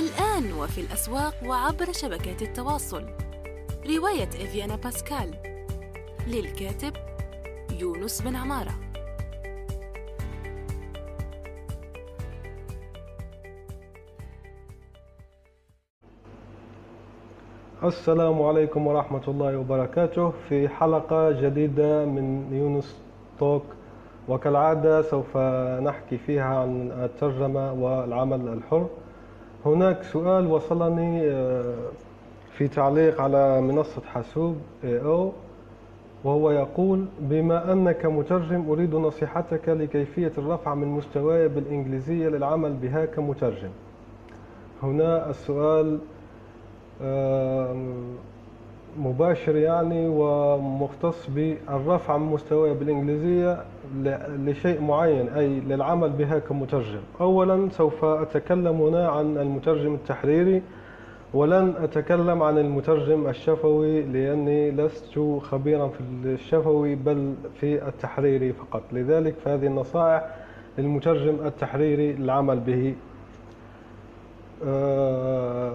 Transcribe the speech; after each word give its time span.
الآن 0.00 0.52
وفي 0.52 0.80
الأسواق 0.80 1.34
وعبر 1.46 1.92
شبكات 1.92 2.42
التواصل. 2.42 3.04
رواية 3.86 4.28
إفيانا 4.28 4.76
باسكال. 4.76 5.34
للكاتب 6.26 6.92
يونس 7.80 8.22
بن 8.22 8.36
عمارة. 8.36 8.74
السلام 17.84 18.42
عليكم 18.42 18.86
ورحمة 18.86 19.22
الله 19.28 19.58
وبركاته. 19.58 20.32
في 20.48 20.68
حلقة 20.68 21.30
جديدة 21.30 22.04
من 22.04 22.52
يونس 22.52 22.96
توك. 23.38 23.64
وكالعادة 24.28 25.02
سوف 25.02 25.36
نحكي 25.86 26.18
فيها 26.18 26.44
عن 26.44 26.90
الترجمة 26.90 27.72
والعمل 27.72 28.48
الحر. 28.48 28.86
هناك 29.66 30.02
سؤال 30.02 30.46
وصلني 30.46 31.30
آه، 31.30 31.74
في 32.52 32.68
تعليق 32.68 33.20
على 33.20 33.60
منصة 33.60 34.02
حاسوب 34.12 34.56
AO 34.84 35.32
وهو 36.24 36.50
يقول 36.50 37.04
بما 37.20 37.72
أنك 37.72 38.06
مترجم 38.06 38.70
أريد 38.70 38.94
نصيحتك 38.94 39.68
لكيفية 39.68 40.32
الرفع 40.38 40.74
من 40.74 40.88
مستواي 40.88 41.48
بالإنجليزية 41.48 42.28
للعمل 42.28 42.72
بها 42.72 43.04
كمترجم. 43.04 43.70
هنا 44.82 45.30
السؤال 45.30 45.98
مباشر 48.98 49.56
يعني 49.56 50.08
ومختص 50.08 51.26
بالرفع 51.30 52.16
من 52.16 52.26
مستواي 52.26 52.74
بالإنجليزية. 52.74 53.64
لشيء 54.44 54.80
معين 54.80 55.28
أي 55.28 55.60
للعمل 55.60 56.10
بها 56.10 56.38
كمترجم. 56.38 57.00
أولا 57.20 57.68
سوف 57.70 58.04
أتكلم 58.04 58.80
هنا 58.80 59.08
عن 59.08 59.38
المترجم 59.38 59.94
التحريري 59.94 60.62
ولن 61.34 61.74
أتكلم 61.82 62.42
عن 62.42 62.58
المترجم 62.58 63.28
الشفوي 63.28 64.02
لأني 64.02 64.70
لست 64.70 65.18
خبيرا 65.42 65.88
في 65.88 66.00
الشفوي 66.24 66.94
بل 66.94 67.34
في 67.60 67.88
التحريري 67.88 68.52
فقط. 68.52 68.82
لذلك 68.92 69.34
فهذه 69.44 69.66
النصائح 69.66 70.24
للمترجم 70.78 71.46
التحريري 71.46 72.12
للعمل 72.12 72.60
به. 72.60 72.94
آه، 74.66 75.72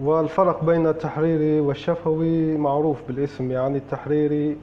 والفرق 0.00 0.64
بين 0.64 0.86
التحريري 0.86 1.60
والشفوي 1.60 2.56
معروف 2.56 2.98
بالاسم 3.08 3.50
يعني 3.50 3.78
التحريري 3.78 4.56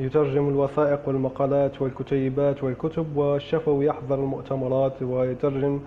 يترجم 0.00 0.48
الوثائق 0.48 1.08
والمقالات 1.08 1.82
والكتيبات 1.82 2.64
والكتب 2.64 3.16
والشفوي 3.16 3.86
يحضر 3.86 4.14
المؤتمرات 4.14 5.02
ويترجم 5.02 5.80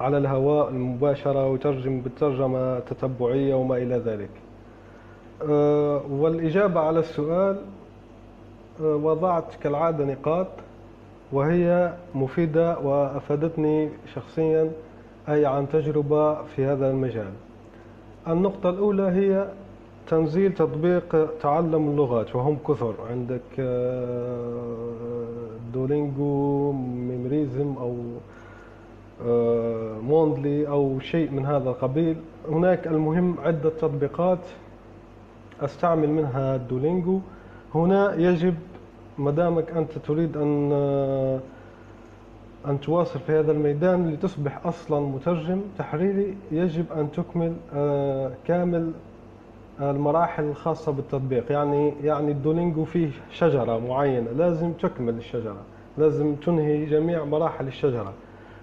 على 0.00 0.18
الهواء 0.18 0.68
المباشرة 0.68 1.46
ويترجم 1.46 2.00
بالترجمة 2.00 2.78
التتبعية 2.78 3.54
وما 3.54 3.76
إلى 3.76 3.96
ذلك. 3.96 4.30
أه، 5.50 6.02
والإجابة 6.10 6.80
على 6.80 6.98
السؤال 6.98 7.56
أه، 8.80 8.96
وضعت 8.96 9.54
كالعادة 9.62 10.04
نقاط 10.04 10.48
وهي 11.32 11.92
مفيدة 12.14 12.78
وأفادتني 12.78 13.88
شخصيا 14.14 14.70
أي 15.28 15.46
عن 15.46 15.68
تجربة 15.68 16.42
في 16.42 16.64
هذا 16.64 16.90
المجال. 16.90 17.32
النقطة 18.28 18.70
الأولى 18.70 19.02
هي 19.02 19.48
تنزيل 20.08 20.54
تطبيق 20.54 21.38
تعلم 21.40 21.90
اللغات 21.90 22.36
وهم 22.36 22.58
كثر. 22.68 22.94
عندك 23.10 23.40
آه، 23.58 24.92
دولينجو 25.74 26.72
ميمريزم 26.72 27.74
أو 27.80 27.96
آه، 29.26 29.98
موندلي 29.98 30.68
أو 30.68 31.00
شيء 31.00 31.30
من 31.30 31.46
هذا 31.46 31.70
القبيل. 31.70 32.16
هناك 32.48 32.86
المهم 32.86 33.40
عدة 33.40 33.70
تطبيقات 33.70 34.38
أستعمل 35.60 36.08
منها 36.08 36.56
دولينجو. 36.56 37.20
هنا 37.74 38.14
يجب 38.14 38.54
مدامك 39.18 39.70
أنت 39.70 39.98
تريد 39.98 40.36
أن 40.36 40.70
آه، 40.72 41.40
أن 42.66 42.80
تواصل 42.80 43.18
في 43.18 43.32
هذا 43.32 43.52
الميدان 43.52 44.10
لتصبح 44.10 44.66
أصلا 44.66 45.00
مترجم 45.00 45.60
تحريري. 45.78 46.36
يجب 46.52 46.92
أن 46.92 47.08
تكمل 47.12 47.54
كامل 48.46 48.92
المراحل 49.80 50.44
الخاصة 50.44 50.92
بالتطبيق. 50.92 51.52
يعني 51.52 51.92
يعني 52.04 52.32
الدولينجو 52.32 52.84
فيه 52.84 53.10
شجرة 53.30 53.78
معينة 53.78 54.30
لازم 54.30 54.72
تكمل 54.72 55.14
الشجرة. 55.14 55.56
لازم 55.98 56.34
تنهي 56.34 56.84
جميع 56.86 57.24
مراحل 57.24 57.66
الشجرة. 57.66 58.12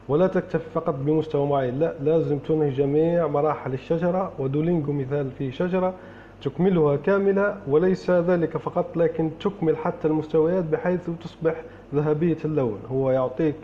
ولا 0.08 0.28
تكتفي 0.28 0.70
فقط 0.74 0.96
بمستوى 1.00 1.48
معين 1.48 1.80
لا 1.80 1.94
لازم 2.04 2.38
تنهي 2.38 2.70
جميع 2.70 3.28
مراحل 3.28 3.74
الشجرة. 3.74 4.32
ودولينجو 4.40 4.92
مثال 4.94 5.32
فيه 5.32 5.52
شجرة 5.52 5.94
تكملها 6.42 6.96
كاملة 6.96 7.58
وليس 7.68 8.12
ذلك 8.12 8.58
فقط 8.58 8.98
لكن 8.98 9.30
تكمل 9.40 9.78
حتى 9.78 10.08
المستويات 10.08 10.64
بحيث 10.64 11.10
تصبح 11.24 11.56
ذهبية 11.96 12.38
اللون. 12.46 12.80
هو 12.92 13.12
يعطيك 13.12 13.56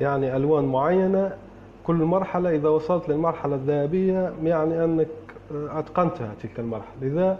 يعني 0.00 0.36
ألوان 0.36 0.64
معينة. 0.64 1.32
كل 1.86 1.94
مرحلة 1.94 2.50
إذا 2.54 2.68
وصلت 2.68 3.08
للمرحلة 3.08 3.54
الذهبية 3.54 4.32
يعني 4.44 4.84
أنك 4.84 5.06
أتقنتها 5.52 6.34
تلك 6.42 6.60
المرحلة. 6.60 6.94
لذا 7.02 7.38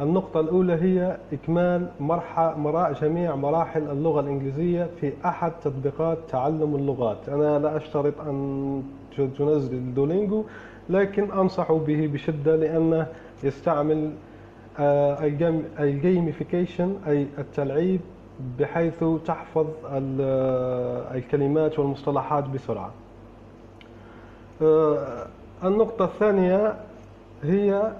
النقطة 0.00 0.40
الأولى 0.40 0.72
هي 0.72 1.16
إكمال 1.32 1.88
مرحلة 2.00 2.92
جميع 2.92 3.36
مراحل 3.36 3.82
اللغة 3.82 4.20
الإنجليزية 4.20 4.88
في 5.00 5.12
أحد 5.24 5.52
تطبيقات 5.64 6.18
تعلم 6.28 6.74
اللغات. 6.74 7.28
أنا 7.28 7.58
لا 7.58 7.76
أشترط 7.76 8.20
أن 8.20 8.82
تنزل 9.38 9.74
الدولينجو 9.74 10.44
لكن 10.88 11.32
أنصح 11.32 11.72
به 11.72 12.10
بشدة 12.12 12.56
لأنه 12.56 13.06
يستعمل 13.44 14.10
آه، 14.78 15.24
الجيميفيكيشن 15.80 16.96
أي 17.06 17.26
التلعيب 17.38 18.00
بحيث 18.58 19.04
تحفظ 19.24 19.66
الكلمات 21.14 21.78
والمصطلحات 21.78 22.44
بسرعة. 22.48 22.90
آه، 24.62 25.26
النقطة 25.64 26.04
الثانية 26.04 26.76
هي 27.42 27.92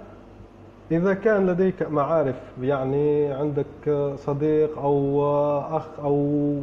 إذا 0.90 1.14
كان 1.14 1.46
لديك 1.46 1.82
معارف 1.90 2.36
يعني 2.62 3.32
عندك 3.32 4.14
صديق 4.16 4.78
أو 4.78 5.22
أخ 5.76 5.86
أو 6.04 6.54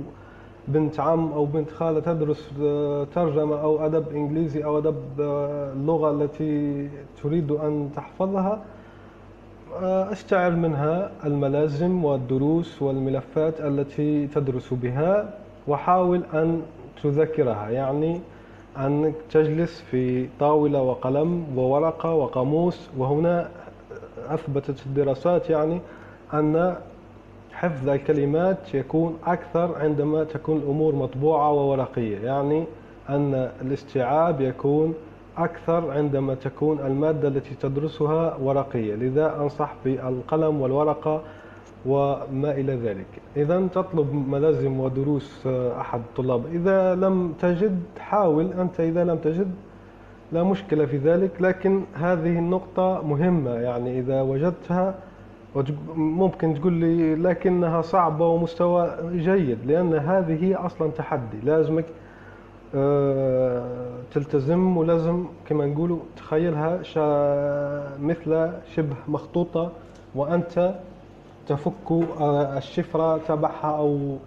بنت 0.67 0.99
عم 0.99 1.31
أو 1.31 1.45
بنت 1.45 1.71
خالة 1.71 1.99
تدرس 1.99 2.49
ترجمة 3.15 3.61
أو 3.61 3.85
أدب 3.85 4.05
إنجليزي 4.15 4.63
أو 4.63 4.77
أدب 4.77 4.95
اللغة 5.75 6.11
التي 6.11 6.89
تريد 7.23 7.51
أن 7.51 7.89
تحفظها 7.95 8.61
أستعر 9.83 10.51
منها 10.51 11.11
الملازم 11.25 12.05
والدروس 12.05 12.81
والملفات 12.81 13.61
التي 13.61 14.27
تدرس 14.27 14.73
بها 14.73 15.33
وحاول 15.67 16.21
أن 16.33 16.61
تذكرها. 17.03 17.69
يعني 17.69 18.21
أنك 18.77 19.13
تجلس 19.31 19.81
في 19.91 20.27
طاولة 20.39 20.81
وقلم 20.81 21.45
وورقة 21.57 22.13
وقاموس 22.13 22.89
وهنا 22.97 23.49
أثبتت 24.29 24.85
الدراسات 24.85 25.49
يعني 25.49 25.79
أن 26.33 26.75
حفظ 27.53 27.89
الكلمات 27.89 28.73
يكون 28.73 29.17
أكثر 29.25 29.75
عندما 29.75 30.23
تكون 30.23 30.57
الأمور 30.57 30.95
مطبوعة 30.95 31.51
وورقية 31.51 32.17
يعني 32.17 32.63
أن 33.09 33.49
الاستيعاب 33.61 34.41
يكون 34.41 34.93
أكثر 35.37 35.91
عندما 35.91 36.35
تكون 36.35 36.79
المادة 36.79 37.27
التي 37.27 37.55
تدرسها 37.61 38.35
ورقية. 38.41 38.95
لذا 38.95 39.35
أنصح 39.41 39.73
بالقلم 39.85 40.61
والورقة 40.61 41.21
وما 41.85 42.51
إلى 42.51 42.75
ذلك. 42.75 43.07
إذا 43.37 43.67
تطلب 43.67 44.13
ملازم 44.13 44.79
ودروس 44.79 45.47
أحد 45.79 45.99
الطلاب. 45.99 46.45
إذا 46.45 46.95
لم 46.95 47.33
تجد 47.39 47.79
حاول 47.99 48.53
أنت 48.53 48.79
إذا 48.79 49.03
لم 49.03 49.17
تجد 49.17 49.51
لا 50.31 50.43
مشكلة 50.43 50.85
في 50.85 50.97
ذلك. 50.97 51.31
لكن 51.41 51.81
هذه 51.93 52.39
النقطة 52.39 53.01
مهمة 53.07 53.51
يعني 53.51 53.99
إذا 53.99 54.21
وجدتها 54.21 54.95
ممكن 55.95 56.53
تقول 56.53 56.73
لي 56.73 57.15
لكنها 57.15 57.81
صعبة 57.81 58.27
ومستوى 58.27 58.97
جيد 59.11 59.57
لأن 59.65 59.93
هذه 59.93 60.65
أصلا 60.65 60.91
تحدي. 60.91 61.37
لازمك 61.43 61.85
آه، 62.75 63.63
تلتزم 64.13 64.77
ولازم 64.77 65.25
كما 65.49 65.65
نقولوا 65.65 65.99
تخيلها 66.17 66.79
مثل 67.99 68.49
شبه 68.75 68.95
مخطوطة 69.07 69.71
وأنت 70.15 70.75
تفك 71.47 71.91
آه، 71.91 72.57
الشفرة 72.57 73.17
تبعها 73.17 73.77
أو 73.77 74.17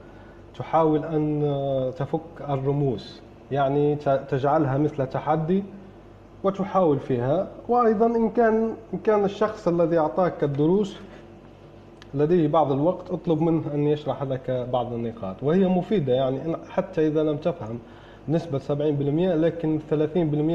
تحاول 0.58 1.04
أن 1.04 1.44
آه، 1.44 1.90
تفك 1.90 2.20
الرموز. 2.48 3.20
يعني 3.52 3.96
تجعلها 4.30 4.78
مثل 4.78 5.06
تحدي 5.06 5.64
وتحاول 6.44 6.98
فيها. 6.98 7.48
وأيضا 7.68 8.06
إن 8.06 8.30
كان 8.30 8.74
إن 8.94 8.98
كان 8.98 9.24
الشخص 9.24 9.68
الذي 9.68 9.98
أعطاك 9.98 10.44
الدروس 10.44 10.96
لديه 12.14 12.48
بعض 12.48 12.72
الوقت 12.72 13.10
اطلب 13.10 13.40
منه 13.40 13.74
أن 13.74 13.86
يشرح 13.86 14.22
لك 14.22 14.68
بعض 14.72 14.92
النقاط. 14.92 15.36
وهي 15.42 15.66
مفيدة 15.68 16.12
يعني 16.12 16.56
حتى 16.68 17.06
إذا 17.06 17.22
لم 17.22 17.36
تفهم 17.36 17.78
نسبة 18.28 18.58
70% 18.58 18.70
لكن 19.34 19.80
30% 19.90 19.94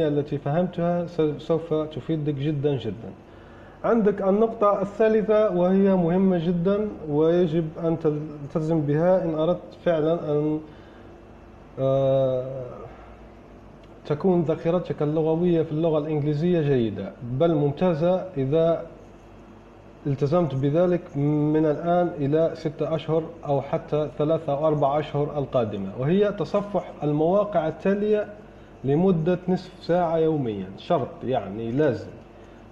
التي 0.08 0.38
فهمتها 0.38 1.06
سوف 1.38 1.74
تفيدك 1.74 2.34
جدا 2.34 2.78
جدا. 2.78 3.12
عندك 3.84 4.22
النقطة 4.22 4.82
الثالثة 4.82 5.50
وهي 5.52 5.96
مهمة 5.96 6.46
جدا 6.48 6.88
ويجب 7.10 7.68
أن 7.84 7.98
تلتزم 8.00 8.82
بها. 8.82 9.24
إن 9.24 9.36
أردت 9.36 9.74
فعلا 9.86 10.32
أن 10.32 10.60
آه، 11.80 12.46
تكون 14.06 14.42
ذاكرتك 14.42 15.02
اللغوية 15.02 15.62
في 15.64 15.72
اللغة 15.72 15.98
الإنجليزية 15.98 16.62
جيدة 16.62 17.12
بل 17.24 17.56
ممتازة 17.56 18.26
إذا 18.38 18.86
التزمت 20.08 20.56
بذلك 20.56 21.18
من 21.18 21.66
الآن 21.66 22.08
إلى 22.18 22.52
ستة 22.54 22.96
أشهر 22.96 23.24
أو 23.46 23.62
حتى 23.62 24.10
ثلاثة 24.18 24.54
أو 24.54 24.68
أربع 24.68 25.00
أشهر 25.00 25.38
القادمة. 25.38 25.90
وهي 26.00 26.32
تصفح 26.32 26.92
المواقع 27.04 27.68
التالية 27.68 28.28
لمدة 28.84 29.40
نصف 29.48 29.84
ساعة 29.84 30.18
يوميا 30.18 30.68
شرط 30.78 31.10
يعني 31.24 31.72
لازم. 31.72 32.10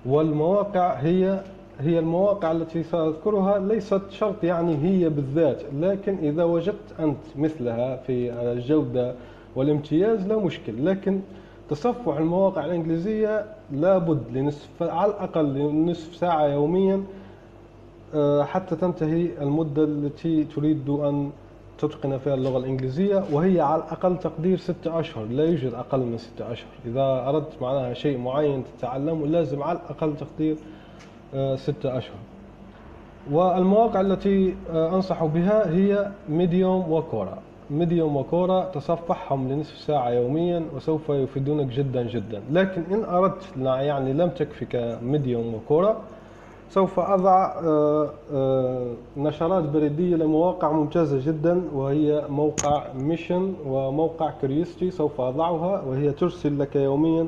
والمواقع 0.05 0.93
هي 0.93 1.43
هي 1.79 1.99
المواقع 1.99 2.51
التي 2.51 2.83
سأذكرها 2.83 3.59
ليست 3.59 4.01
شرط 4.09 4.43
يعني 4.43 4.77
هي 4.77 5.09
بالذات 5.09 5.61
لكن 5.79 6.17
إذا 6.17 6.43
وجدت 6.43 6.99
أنت 6.99 7.17
مثلها 7.35 7.95
في 7.95 8.33
الجودة 8.33 9.15
والامتياز 9.55 10.27
لا 10.27 10.37
مشكل 10.37 10.85
لكن 10.85 11.19
تصفح 11.69 12.17
المواقع 12.17 12.65
الإنجليزية 12.65 13.45
لابد 13.71 14.23
لنصف 14.33 14.83
على 14.83 15.11
الأقل 15.11 15.45
لنصف 15.53 16.15
ساعة 16.15 16.45
يوميا 16.47 17.03
آه، 18.15 18.43
حتى 18.43 18.75
تنتهي 18.75 19.27
المدة 19.41 19.83
التي 19.83 20.43
تريد 20.43 20.89
أن 20.89 21.29
تتقن 21.81 22.17
فيها 22.17 22.33
اللغة 22.33 22.57
الإنجليزية 22.57 23.23
وهي 23.31 23.61
على 23.61 23.83
أقل 23.91 24.19
تقدير 24.19 24.57
ستة 24.57 24.99
أشهر 24.99 25.25
لا 25.25 25.43
يوجد 25.43 25.73
أقل 25.73 25.99
من 25.99 26.17
ستة 26.17 26.51
أشهر. 26.51 26.69
إذا 26.85 27.25
أردت 27.29 27.61
معناها 27.61 27.93
شيء 27.93 28.17
معين 28.17 28.63
تتعلمه 28.77 29.27
لازم 29.27 29.63
على 29.63 29.77
الأقل 29.79 30.17
تقدير 30.17 30.55
آه، 31.35 31.55
ستة 31.55 31.97
أشهر. 31.97 32.15
والمواقع 33.31 34.01
التي 34.01 34.55
آه، 34.73 34.95
أنصح 34.95 35.23
بها 35.25 35.69
هي 35.69 36.11
ميديوم 36.29 36.91
وكورا. 36.91 37.37
ميديوم 37.69 38.15
وكورا 38.17 38.65
تصفحهم 38.65 39.49
لنصف 39.51 39.77
ساعة 39.77 40.09
يوميا 40.09 40.65
وسوف 40.75 41.09
يفيدونك 41.09 41.67
جدا 41.67 42.03
جدا. 42.03 42.41
لكن 42.51 42.83
إن 42.91 43.03
أردت 43.03 43.43
يعني 43.57 44.13
لم 44.13 44.29
تكفك 44.29 44.99
ميديوم 45.03 45.53
وكورا 45.53 46.01
سوف 46.71 46.99
أضع 46.99 47.53
آه، 47.63 48.09
آه، 48.33 48.93
نشرات 49.17 49.63
بريدية 49.63 50.15
لمواقع 50.15 50.71
ممتازة 50.71 51.25
جدا 51.25 51.61
وهي 51.73 52.25
موقع 52.29 52.93
ميشن 52.93 53.53
وموقع 53.65 54.29
كريستي 54.41 54.91
سوف 54.91 55.21
أضعها 55.21 55.81
وهي 55.81 56.11
ترسل 56.11 56.59
لك 56.59 56.75
يوميا 56.75 57.27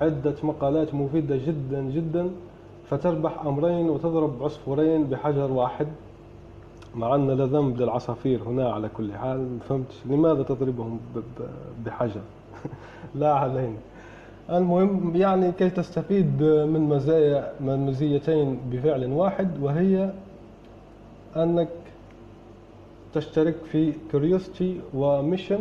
عدة 0.00 0.34
مقالات 0.42 0.94
مفيدة 0.94 1.36
جدا 1.36 1.82
جدا 1.82 2.30
فتربح 2.90 3.46
أمرين 3.46 3.90
وتضرب 3.90 4.42
عصفورين 4.42 5.04
بحجر 5.04 5.52
واحد. 5.52 5.88
مع 6.94 7.14
أن 7.14 7.30
لا 7.30 7.46
ذنب 7.46 7.80
للعصافير 7.80 8.42
هنا 8.42 8.72
على 8.72 8.88
كل 8.88 9.12
حال 9.12 9.58
فهمت؟ 9.68 9.92
لماذا 10.06 10.42
تضربهم 10.42 11.00
بحجر؟ 11.86 12.20
لا 13.14 13.34
علينا. 13.34 13.76
المهم 14.50 15.16
يعني 15.16 15.52
كي 15.52 15.70
تستفيد 15.70 16.42
من 16.42 16.80
مزايا 16.80 17.52
من 17.60 17.86
مزيتين 17.86 18.58
بفعل 18.70 19.12
واحد 19.12 19.62
وهي 19.62 20.10
أنك 21.36 21.68
تشترك 23.14 23.56
في 23.72 23.92
Curiosity 24.12 24.80
وميشن 24.94 25.58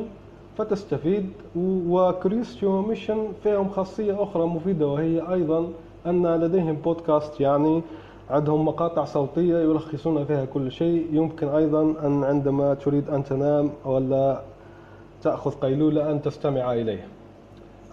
فتستفيد 0.57 1.29
و 1.55 1.66
Curiosity 1.66 2.65
وميشن 2.65 3.27
فيهم 3.43 3.69
خاصية 3.69 4.23
أخرى 4.23 4.45
مفيدة 4.45 4.87
وهي 4.87 5.33
أيضا 5.33 5.67
أن 6.05 6.27
لديهم 6.35 6.75
بودكاست 6.75 7.41
يعني 7.41 7.81
عندهم 8.29 8.65
مقاطع 8.65 9.05
صوتية 9.05 9.57
يلخصون 9.57 10.25
فيها 10.25 10.45
كل 10.45 10.71
شيء. 10.71 11.07
يمكن 11.11 11.47
أيضا 11.47 11.81
أن 11.81 12.23
عندما 12.23 12.73
تريد 12.73 13.09
أن 13.09 13.23
تنام 13.23 13.69
ولا 13.85 14.41
تأخذ 15.21 15.51
قيلولة 15.51 16.11
أن 16.11 16.21
تستمع 16.21 16.73
إليه. 16.73 17.07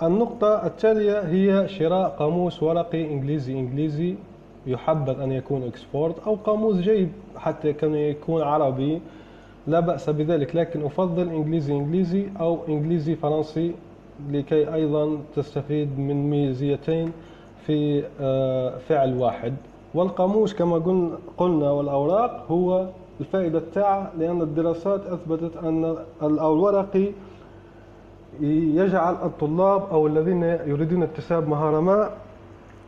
النقطة 0.02 0.66
التالية 0.66 1.20
هي 1.20 1.68
شراء 1.68 2.08
قاموس 2.08 2.62
ورقي 2.62 3.04
إنجليزي 3.12 3.52
إنجليزي 3.52 4.14
يحبذ 4.66 5.20
أن 5.20 5.32
يكون 5.32 5.62
إكسبورت 5.62 6.14
أو 6.26 6.34
قاموس 6.34 6.76
جيد 6.76 7.12
حتى 7.36 7.72
كان 7.72 7.94
يكون 7.94 8.42
عربي. 8.42 9.00
لا 9.66 9.80
بأس 9.80 10.10
بذلك 10.10 10.56
لكن 10.56 10.84
أفضل 10.84 11.28
إنجليزي 11.28 11.72
إنجليزي 11.72 12.26
أو 12.40 12.58
إنجليزي 12.68 13.14
فرنسي 13.14 13.74
لكي 14.30 14.74
أيضا 14.74 15.18
تستفيد 15.36 15.98
من 15.98 16.30
ميزيتين 16.30 17.12
في 17.66 18.02
آه، 18.20 18.78
فعل 18.78 19.18
واحد. 19.18 19.54
والقاموس 19.94 20.54
كما 20.54 20.76
قلنا 21.36 21.70
والأوراق 21.70 22.44
هو 22.50 22.86
الفائدة 23.20 23.62
تاعه 23.74 24.12
لأن 24.18 24.42
الدراسات 24.42 25.06
أثبتت 25.06 25.56
أن 25.56 25.96
الورقي 26.22 27.08
يجعل 28.40 29.14
الطلاب 29.14 29.82
أو 29.90 30.06
الذين 30.06 30.42
يريدون 30.42 31.02
اكتساب 31.02 31.48
مهارة 31.48 31.80
ما 31.80 32.10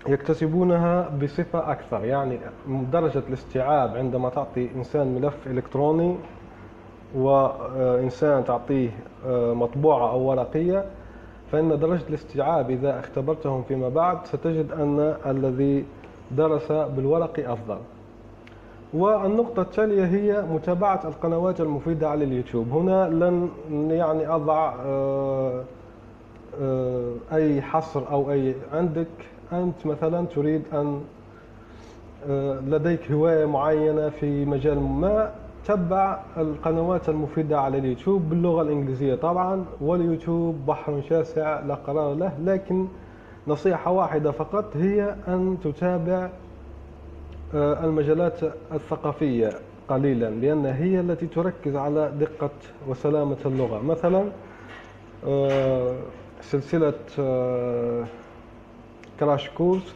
يكتسبونها 0.08 1.08
بصفة 1.22 1.72
أكثر. 1.72 2.04
يعني 2.04 2.38
درجة 2.92 3.22
الاستيعاب 3.28 3.96
عندما 3.96 4.28
تعطي 4.28 4.68
إنسان 4.76 5.14
ملف 5.14 5.46
إلكتروني 5.46 6.16
وإنسان 7.14 8.44
تعطيه 8.44 8.90
آه، 9.26 9.54
مطبوعة 9.54 10.10
أو 10.10 10.20
ورقية 10.20 10.84
فإن 11.52 11.78
درجة 11.78 12.08
الاستيعاب 12.08 12.70
إذا 12.70 13.00
اختبرتهم 13.00 13.62
فيما 13.62 13.88
بعد 13.88 14.26
ستجد 14.26 14.72
أن 14.72 15.14
الذي 15.26 15.84
درس 16.30 16.72
بالورق 16.72 17.50
أفضل. 17.50 17.78
والنقطة 18.94 19.62
التالية 19.62 20.04
هي 20.04 20.42
متابعة 20.42 21.00
القنوات 21.04 21.60
المفيدة 21.60 22.08
على 22.08 22.24
اليوتيوب. 22.24 22.68
هنا 22.72 23.08
لن 23.08 23.48
يعني 23.90 24.28
أضع 24.28 24.74
آه، 24.84 25.62
آه، 26.62 27.12
أي 27.32 27.62
حصر 27.62 28.10
أو 28.10 28.30
أي 28.30 28.54
عندك. 28.72 29.06
أنت 29.52 29.86
مثلا 29.86 30.26
تريد 30.26 30.62
أن 30.72 31.00
آه، 32.28 32.60
لديك 32.60 33.10
هواية 33.12 33.46
معينة 33.46 34.08
في 34.08 34.44
مجال 34.44 34.80
ما 34.80 35.30
تبع 35.64 36.18
القنوات 36.36 37.08
المفيدة 37.08 37.60
على 37.60 37.78
اليوتيوب 37.78 38.28
باللغة 38.28 38.62
الإنجليزية 38.62 39.14
طبعا 39.14 39.64
واليوتيوب 39.80 40.66
بحر 40.66 41.02
شاسع 41.08 41.60
لا 41.60 41.74
قرار 41.74 42.14
له 42.14 42.32
لكن 42.44 42.86
نصيحة 43.46 43.90
واحدة 43.90 44.30
فقط 44.30 44.76
هي 44.76 45.14
أن 45.28 45.56
تتابع 45.64 46.30
المجالات 47.54 48.40
الثقافية 48.72 49.50
قليلا 49.88 50.30
لأن 50.30 50.66
هي 50.66 51.00
التي 51.00 51.26
تركز 51.26 51.76
على 51.76 52.12
دقة 52.20 52.50
وسلامة 52.88 53.36
اللغة. 53.46 53.82
مثلا 53.82 54.24
آه، 55.26 55.96
سلسلة 56.40 56.92
Crash 59.20 59.48
آه، 59.48 59.52
Course 59.58 59.94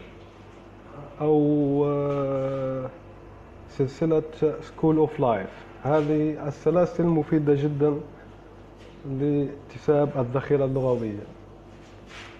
أو 1.20 1.84
سلسلة 3.70 4.23
School 4.62 4.97
of 4.97 5.21
Life 5.21 5.50
هذه 5.82 6.49
السلاسل 6.49 7.04
مفيدة 7.04 7.54
جدا 7.54 7.94
لاكتساب 9.20 10.08
الذخيرة 10.16 10.64
اللغوية. 10.64 11.25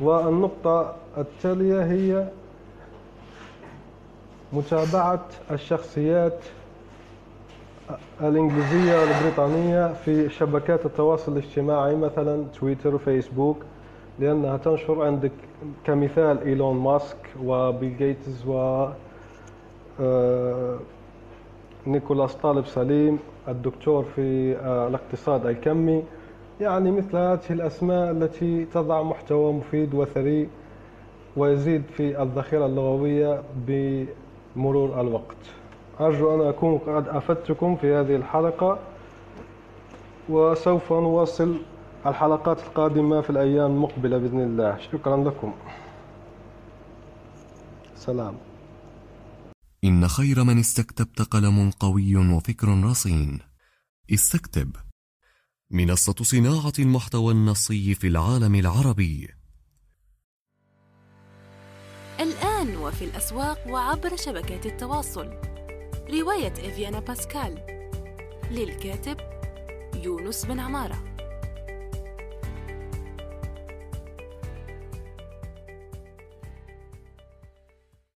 والنقطة 0.00 0.94
التالية 1.18 1.85
هي 1.85 2.28
متابعة 4.55 5.25
الشخصيات 5.51 6.39
الإنجليزية 8.21 9.01
والبريطانية 9.01 9.93
في 9.93 10.29
شبكات 10.29 10.87
التواصل 10.87 11.33
الاجتماعي 11.33 11.97
مثلا 11.97 12.45
تويتر 12.61 12.95
وفيسبوك 12.95 13.57
لأنها 14.19 14.57
تنشر 14.57 15.03
عندك 15.03 15.33
كمثال 15.85 16.43
إيلون 16.43 16.77
ماسك 16.77 17.17
وبيل 17.45 17.97
جيتس 17.97 18.47
و 18.47 18.87
آه، 20.01 20.79
نيكولاس 21.87 22.35
طالب 22.35 22.67
سليم 22.67 23.19
الدكتور 23.49 24.05
في 24.17 24.57
آه، 24.57 24.89
الاقتصاد 24.89 25.47
الكمي. 25.47 26.03
يعني 26.61 26.91
مثل 26.91 27.17
هذه 27.17 27.41
الأسماء 27.51 28.11
التي 28.11 28.65
تضع 28.65 29.03
محتوى 29.03 29.53
مفيد 29.53 29.95
وثري 29.95 30.49
ويزيد 31.37 31.83
في 31.97 32.23
الذخيرة 32.23 32.67
اللغوية 32.67 33.43
بمرور 34.57 35.01
الوقت. 35.01 35.37
أرجو 36.01 36.35
أن 36.35 36.49
أكون 36.49 36.79
قد 36.79 37.09
أفدتكم 37.09 37.77
في 37.77 37.95
هذه 37.95 38.17
الحلقة 38.17 38.79
وسوف 40.29 40.93
نواصل 40.93 41.61
الحلقات 42.07 42.59
القادمة 42.59 43.21
في 43.21 43.31
الأيام 43.31 43.71
المقبلة 43.71 44.19
بإذن 44.19 44.41
الله. 44.41 44.79
شكرا 44.93 45.17
لكم. 45.17 45.53
سلام. 47.97 48.35
إن 49.85 50.09
خير 50.09 50.45
من 50.45 50.59
استكتبت 50.59 51.23
قلم 51.23 51.71
قوي 51.71 52.17
وفكر 52.17 52.85
رصين. 52.85 53.39
استكتب. 54.13 54.77
منصة 55.71 56.15
صناعة 56.23 56.73
المحتوى 56.79 57.33
النصي 57.33 57.95
في 57.95 58.07
العالم 58.07 58.55
العربي. 58.55 59.29
وفي 62.85 63.05
الأسواق 63.05 63.59
وعبر 63.69 64.17
شبكات 64.17 64.67
التواصل. 64.67 65.31
رواية 66.11 66.53
إفيانا 66.53 67.00
باسكال. 67.00 67.59
للكاتب 68.50 69.17
يونس 70.03 70.45
بن 70.45 70.61
عمارة. 70.61 71.13